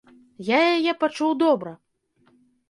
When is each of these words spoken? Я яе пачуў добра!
Я 0.47 0.61
яе 0.77 0.93
пачуў 1.03 1.35
добра! 1.45 1.75